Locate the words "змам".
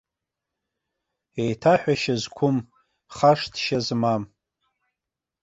3.85-4.23